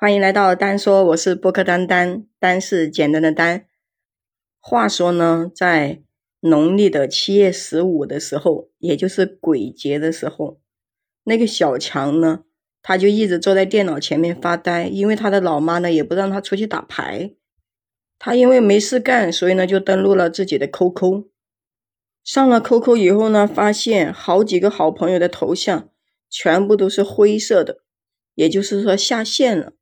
[0.00, 3.66] 欢迎来到丹说，我是播客丹丹，丹是简单的丹。
[4.60, 6.04] 话说呢，在
[6.38, 10.60] 农历的七月十五的时候，也就是鬼节的时候，
[11.24, 12.44] 那个小强呢，
[12.80, 17.34] 他就一直坐在电脑前面发呆，因为他的老妈呢也不让他出去打牌。
[18.20, 21.24] 他因为没事干，所以呢就登录了自己的 QQ。
[22.22, 25.88] 上了 QQ 以后呢，发现好几个好朋友的头像
[26.30, 27.78] 全部都是灰色的，
[28.36, 29.72] 也就是说下线了。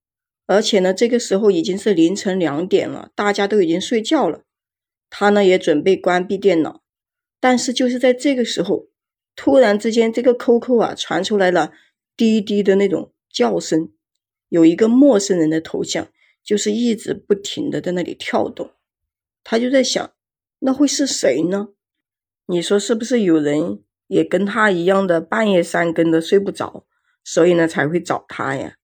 [0.46, 4.42] 而且呢，这个时候已经是凌晨两点了，大家都已经睡觉了。
[5.10, 6.82] 他呢也准备关闭电脑，
[7.40, 8.88] 但是就是在这个时候，
[9.34, 11.72] 突然之间，这个 QQ 啊传出来了
[12.16, 13.90] 滴滴的那种叫声，
[14.48, 16.08] 有一个陌生人的头像，
[16.42, 18.70] 就是一直不停的在那里跳动。
[19.44, 20.12] 他就在想，
[20.60, 21.68] 那会是谁呢？
[22.46, 26.86] 你说是不是有人也跟他一样的半夜三更的睡不着，
[27.24, 28.76] 所以呢才会找他呀？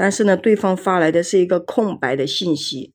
[0.00, 2.94] 但是呢，对方发来的是一个空白的信息，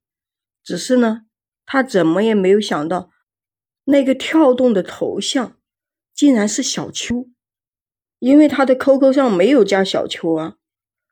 [0.63, 1.23] 只是呢，
[1.65, 3.11] 他怎么也没有想到，
[3.83, 5.57] 那个跳动的头像
[6.15, 7.27] 竟然是小秋，
[8.19, 10.55] 因为他的 QQ 上没有加小秋啊，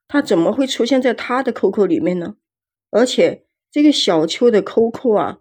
[0.07, 2.37] 他怎么会出现在他的 QQ 里面呢？
[2.89, 5.39] 而且这个小秋的 QQ 啊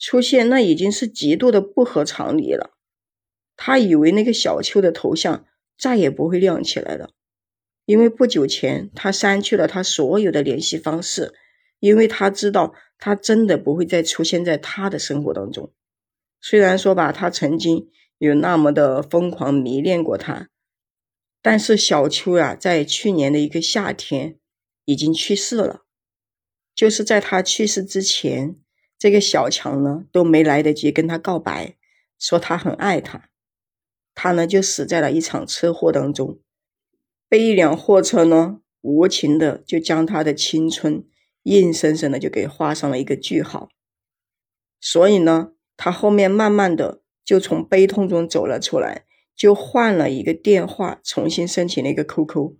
[0.00, 2.72] 出现，那已经是极度的不合常理了。
[3.54, 5.46] 他以为那个小秋的头像
[5.78, 7.10] 再也不会亮起来了。
[7.84, 11.34] 因为不久前他删去了他所有的联系方式，
[11.80, 15.72] 因为他知道他真的不会再出现在他的生活当中。
[16.40, 20.48] 虽然说吧，他曾经有那么的疯狂迷恋过他，
[21.40, 24.38] 但是小秋呀，在去年的一个夏天
[24.84, 25.82] 已经去世了。
[26.74, 28.56] 就是在他去世之前，
[28.98, 31.76] 这个小强呢都没来得及跟他告白，
[32.18, 33.28] 说他很爱他，
[34.14, 36.40] 他呢就死在了一场车祸当中。
[37.32, 41.02] 被一辆货车呢无情的就将他的青春
[41.44, 43.70] 硬生生的就给画上了一个句号，
[44.78, 52.56] 所以呢，他后面慢慢的就从悲痛中走了出来，就换了一个电话，重新申请了一个 QQ，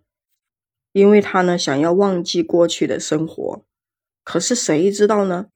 [0.92, 3.66] 因为他呢想要忘记过去的生活，
[4.24, 5.48] 可是谁知道呢？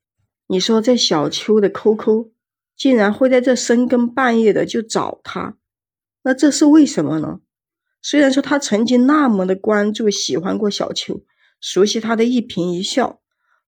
[0.48, 2.32] 你说在小秋的 QQ
[2.76, 5.56] 竟然会在这深更半夜的就找他，
[6.22, 7.40] 那这是为什么呢？
[8.08, 11.24] 虽然说他曾经那么的关注、喜欢过小秋，
[11.60, 13.20] 熟悉他的一颦一笑，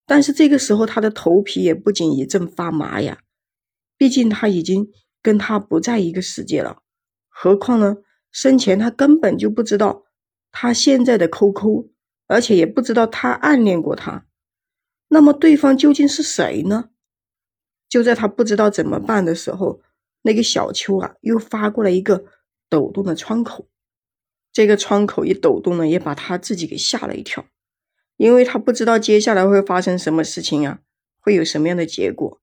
[0.05, 3.19] 但是这个时候他的头皮也不仅一阵发麻呀。
[3.97, 4.91] 毕竟他已经
[5.21, 6.83] 跟他不在一个世界了，
[7.27, 7.97] 何况呢，
[8.31, 10.05] 生前他根本就不知道
[10.53, 11.89] 他现在的 QQ，
[12.27, 14.25] 而且也不知道他暗恋过他。
[15.09, 16.91] 那么对方究竟是谁呢？
[17.89, 19.81] 就在他不知道怎么办的时候，
[20.21, 22.23] 那个小秋啊，又发过来一个
[22.69, 23.67] 抖动的窗口。
[24.59, 27.45] 这个窗口一抖动呢，也把他自己给吓了一跳，
[28.17, 30.81] 因为他不知道接下来会发生什么事情啊，
[31.17, 32.41] 会有什么样的结果。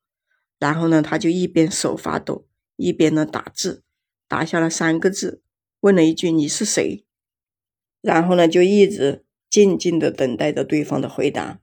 [0.58, 2.46] 然后呢，他就一边手发抖，
[2.76, 3.82] 一边呢打字，
[4.26, 5.42] 打下了三个字，
[5.80, 7.04] 问了一句：“你是谁？”
[8.00, 11.60] 然后呢，就一直静静的等待着对方的回答。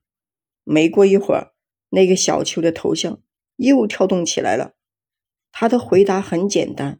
[0.63, 1.53] 没过一会儿，
[1.89, 3.19] 那个小秋的头像
[3.55, 4.75] 又跳动起来了。
[5.51, 6.99] 他的回答很简单，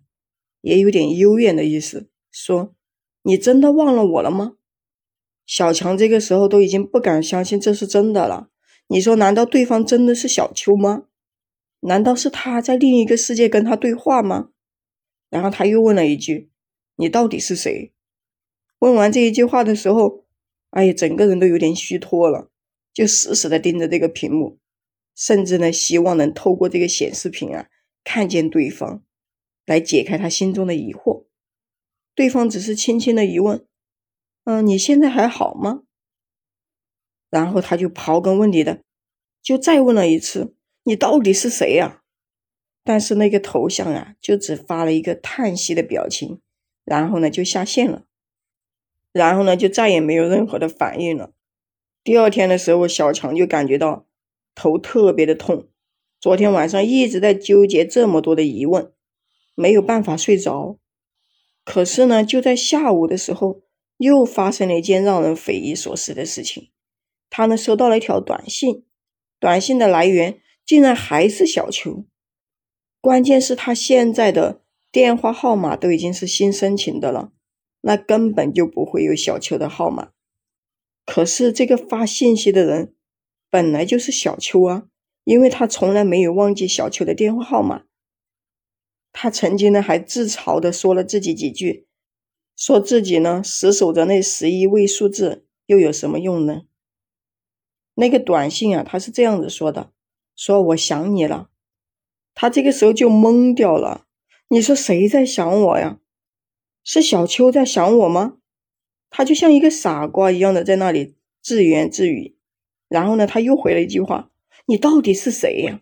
[0.62, 2.74] 也有点幽怨的意思，说。
[3.24, 4.54] 你真的忘了我了吗？
[5.46, 8.50] 小强这个时候都已经不敢相信这是真的了。
[8.88, 11.06] 你说，难道对方真的是小秋吗？
[11.82, 14.52] 难道是他在另一个世界跟他对话吗？
[15.30, 16.52] 然后他又问了一句
[16.96, 17.92] ：“你到底是谁？”
[18.80, 20.26] 问完这一句话的时候，
[20.70, 22.50] 哎呀，整个人都有点虚脱了，
[22.94, 24.60] 就死死的盯着这个屏幕，
[25.16, 27.68] 甚至呢，希望能透过这个显示屏啊，
[28.04, 29.04] 看见对方，
[29.66, 31.26] 来解开他心中的疑惑。
[32.16, 33.66] 对方只是轻轻的一问
[34.46, 35.84] ：“嗯，你现在还好吗？”
[37.30, 38.82] 然后他就刨根问底的，
[39.42, 42.02] 就再问了一次：“你到底是谁呀？”
[42.86, 46.42] 但是那个头像啊，就只发了一个叹息的表情，
[46.84, 48.04] 然后呢就下线了，
[49.12, 51.32] 然后呢就再也没有任何的反应了。
[52.04, 54.06] 第二天的时候，小强就感觉到
[54.54, 55.70] 头特别的痛，
[56.20, 58.92] 昨天晚上一直在纠结这么多的疑问，
[59.56, 60.78] 没有办法睡着。
[61.66, 63.62] 可是呢，就在下午的时候，
[63.98, 66.72] 又发生了一件让人匪夷所思的事情。
[67.30, 68.86] 他呢收到了一条短信，
[69.40, 72.06] 短信的来源竟然还是小秋。
[73.02, 74.62] 关键是，他现在的
[74.92, 77.32] 电话号码都已经是新申请的了，
[77.82, 80.10] 那根本就不会有小秋的号码。
[81.06, 82.94] 可是，这个发信息的人
[83.50, 84.84] 本来就是小秋啊，
[85.24, 87.84] 因为他从来没有忘记小秋的电话号码。
[89.14, 91.88] 他曾经呢还自嘲的说了自己几句，
[92.58, 96.64] 说自己呢死守着那十一位数字又有什么用呢？
[97.94, 99.92] 那个短信啊，他是这样子说的
[100.36, 101.52] ：“说我想你了。”
[102.34, 104.08] 他这个时候就懵掉了。
[104.48, 106.00] 你说谁在想我呀？
[106.84, 108.38] 是小秋在想我吗？
[109.12, 112.36] 他就像一个傻瓜一样的在那里自言自语。
[112.88, 114.32] 然后呢，他又回了一句话
[114.66, 115.82] ：“你到底是谁呀？”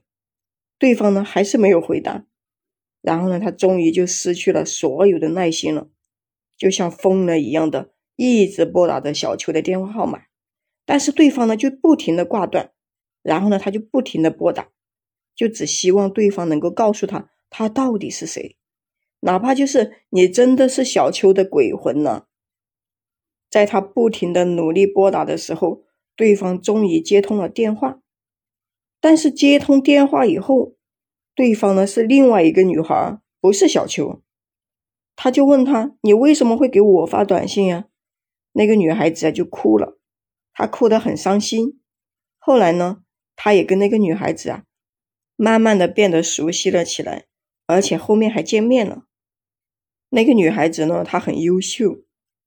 [0.77, 2.25] 对方呢还是没有回答。
[3.01, 5.89] 然后呢，他终于就失去了所有的耐心了，
[6.57, 10.23] 就像疯了一样的一直拨打着小秋的电话号码。
[10.85, 12.71] 但是对方呢就不停的挂断，
[13.21, 14.69] 然后呢他就不停的拨打，
[15.35, 18.57] 就只希望对方能够告诉他他到底是谁。
[19.21, 22.25] 哪怕就是你真的是小秋的鬼魂呢，
[23.49, 25.83] 在他不停的努力拨打的时候，
[26.15, 28.01] 对方终于接通了电话。
[28.99, 30.75] 但是接通电话以后，
[31.41, 34.21] 对方呢是另外一个女孩，不是小秋。
[35.15, 37.87] 他就问他：“你为什么会给我发短信呀？”
[38.53, 39.97] 那个女孩子啊就哭了，
[40.53, 41.81] 她哭得很伤心。
[42.37, 43.01] 后来呢，
[43.35, 44.65] 他也跟那个女孩子啊，
[45.35, 47.25] 慢慢的变得熟悉了起来，
[47.65, 49.05] 而且后面还见面了。
[50.09, 52.03] 那个女孩子呢，她很优秀，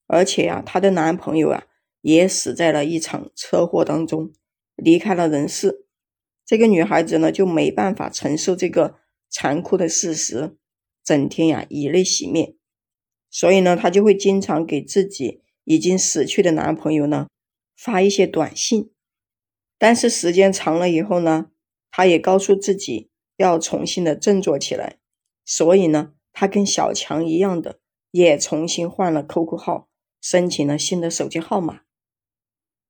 [0.06, 1.64] 而且呀，她的男朋友啊
[2.02, 4.30] 也死在了一场车祸当中，
[4.76, 5.84] 离开了人世。
[6.46, 8.96] 这个女孩子呢就没办法承受这个
[9.30, 10.56] 残酷的事实，
[11.02, 12.54] 整天呀以泪洗面，
[13.30, 17.28] 所以呢，她就会经常给自己已经死去的男朋友呢
[17.76, 18.90] 发一些短信。
[19.78, 21.50] 但是时间长了以后呢，
[21.90, 24.98] 她也告诉自己要重新的振作起来，
[25.44, 26.12] 所以呢。
[26.36, 27.78] 他跟小强一样的，
[28.10, 29.88] 也重新换了 QQ 号，
[30.20, 31.82] 申请了新的手机号码，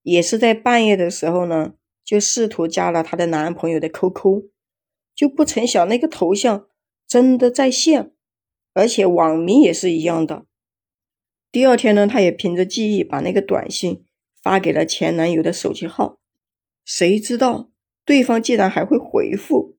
[0.01, 1.75] 也是在半夜的时候呢，
[2.05, 4.51] 就试图加了她的男朋友的 QQ，
[5.15, 6.67] 就不成想那个头像
[7.07, 8.13] 真的在线，
[8.73, 10.45] 而且网名也是一样的。
[11.51, 14.05] 第二天呢，她也凭着记忆把那个短信
[14.43, 16.19] 发给了前男友的手机号，
[16.85, 17.71] 谁知道
[18.05, 19.77] 对方竟然还会回复，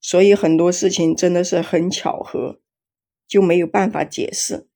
[0.00, 2.60] 所以很多事情真的是很巧合。
[3.26, 4.68] 就没有办法解释，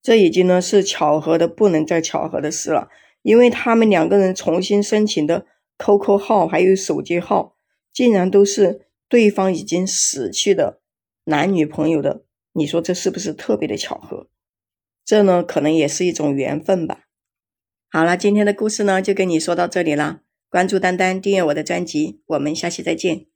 [0.00, 2.88] 这已经呢是巧合的不能再巧合的事了，
[3.22, 5.44] 因为他们两个人重新申请的
[5.78, 7.56] QQ 号还有手机号，
[7.92, 10.80] 竟然都是对方已经死去的
[11.24, 14.28] 男女朋友的，你说这是不是特别的巧合？
[15.04, 17.04] 这呢可能也是一种缘分吧。
[17.90, 23.33] 好了，今天的故事呢就跟你说到这里了，关注丹丹，订阅我的专辑，我们下期再见。